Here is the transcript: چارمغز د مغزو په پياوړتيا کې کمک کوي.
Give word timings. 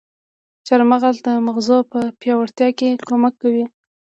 چارمغز 0.65 1.15
د 1.27 1.29
مغزو 1.47 1.77
په 1.91 1.99
پياوړتيا 2.19 2.69
کې 2.79 2.89
کمک 3.09 3.33
کوي. 3.41 3.65